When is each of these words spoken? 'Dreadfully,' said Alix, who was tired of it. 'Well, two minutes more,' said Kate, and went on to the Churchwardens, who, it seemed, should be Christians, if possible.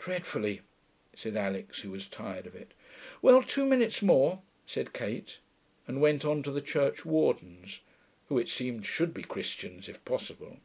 'Dreadfully,' 0.00 0.62
said 1.14 1.36
Alix, 1.36 1.82
who 1.82 1.92
was 1.92 2.08
tired 2.08 2.44
of 2.44 2.56
it. 2.56 2.72
'Well, 3.22 3.40
two 3.40 3.64
minutes 3.64 4.02
more,' 4.02 4.42
said 4.66 4.92
Kate, 4.92 5.38
and 5.86 6.00
went 6.00 6.24
on 6.24 6.42
to 6.42 6.50
the 6.50 6.60
Churchwardens, 6.60 7.78
who, 8.28 8.36
it 8.36 8.48
seemed, 8.48 8.84
should 8.84 9.14
be 9.14 9.22
Christians, 9.22 9.88
if 9.88 10.04
possible. 10.04 10.56